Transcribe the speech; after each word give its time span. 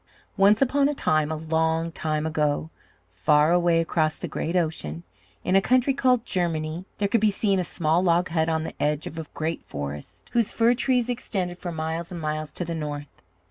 Once 0.35 0.63
upon 0.63 0.89
a 0.89 0.95
time, 0.95 1.31
a 1.31 1.35
long 1.35 1.91
time 1.91 2.25
ago, 2.25 2.71
far 3.11 3.51
away 3.51 3.79
across 3.79 4.15
the 4.15 4.27
great 4.27 4.55
ocean, 4.55 5.03
in 5.43 5.55
a 5.55 5.61
country 5.61 5.93
called 5.93 6.25
Germany, 6.25 6.85
there 6.97 7.07
could 7.07 7.21
be 7.21 7.29
seen 7.29 7.59
a 7.59 7.63
small 7.63 8.01
log 8.01 8.29
hut 8.29 8.49
on 8.49 8.63
the 8.63 8.73
edge 8.81 9.05
of 9.05 9.19
a 9.19 9.27
great 9.35 9.63
forest, 9.63 10.27
whose 10.33 10.51
fir 10.51 10.73
trees 10.73 11.07
extended 11.07 11.59
for 11.59 11.71
miles 11.71 12.11
and 12.11 12.19
miles 12.19 12.51
to 12.51 12.65
the 12.65 12.73
north. 12.73 13.21